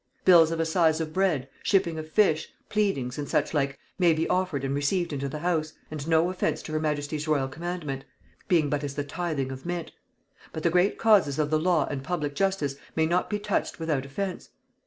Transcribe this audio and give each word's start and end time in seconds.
Bills 0.25 0.49
of 0.49 0.59
assize 0.59 0.99
of 0.99 1.13
bread, 1.13 1.47
shipping 1.61 1.99
of 1.99 2.09
fish, 2.09 2.51
pleadings, 2.69 3.19
and 3.19 3.29
such 3.29 3.53
like, 3.53 3.77
may 3.99 4.13
be 4.13 4.27
offered 4.29 4.63
and 4.63 4.73
received 4.73 5.13
into 5.13 5.29
the 5.29 5.37
house, 5.37 5.73
and 5.91 6.07
no 6.07 6.31
offence 6.31 6.63
to 6.63 6.71
her 6.71 6.79
majesty's 6.79 7.27
royal 7.27 7.47
commandment 7.47 8.05
(being 8.47 8.67
but 8.67 8.83
as 8.83 8.95
the 8.95 9.03
tything 9.05 9.51
of 9.51 9.63
mint); 9.63 9.91
but 10.53 10.63
the 10.63 10.71
great 10.71 10.97
causes 10.97 11.37
of 11.37 11.51
the 11.51 11.59
law 11.59 11.85
and 11.85 12.03
public 12.03 12.33
justice 12.33 12.77
may 12.95 13.05
not 13.05 13.29
be 13.29 13.37
touched 13.37 13.77
without 13.79 14.03
offence. 14.03 14.49